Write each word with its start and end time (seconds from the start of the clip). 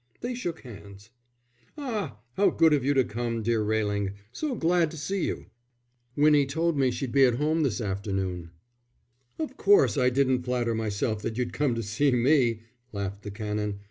They 0.21 0.33
shook 0.33 0.61
hands. 0.61 1.11
"Ah, 1.77 2.17
how 2.33 2.49
good 2.49 2.73
of 2.73 2.83
you 2.83 2.95
to 2.95 3.03
come, 3.03 3.43
dear 3.43 3.61
Railing. 3.61 4.13
So 4.31 4.55
glad 4.55 4.89
to 4.89 4.97
see 4.97 5.27
you." 5.27 5.45
"Winnie 6.15 6.47
told 6.47 6.75
me 6.75 6.89
she'd 6.89 7.11
be 7.11 7.23
at 7.23 7.35
home 7.35 7.61
this 7.61 7.79
afternoon." 7.79 8.49
"Of 9.37 9.57
course 9.57 9.99
I 9.99 10.09
didn't 10.09 10.41
flatter 10.41 10.73
myself 10.73 11.21
that 11.21 11.37
you'd 11.37 11.53
come 11.53 11.75
to 11.75 11.83
see 11.83 12.09
me," 12.09 12.61
laughed 12.91 13.21
the 13.21 13.29
Canon. 13.29 13.79